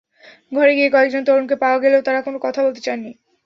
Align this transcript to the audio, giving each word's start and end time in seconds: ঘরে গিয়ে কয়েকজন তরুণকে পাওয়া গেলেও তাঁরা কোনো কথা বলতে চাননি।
ঘরে 0.51 0.73
গিয়ে 0.75 0.89
কয়েকজন 0.89 1.21
তরুণকে 1.25 1.55
পাওয়া 1.55 1.77
গেলেও 1.83 2.01
তাঁরা 2.01 2.21
কোনো 2.21 2.37
কথা 2.45 2.59
বলতে 2.65 2.81
চাননি। 2.81 3.11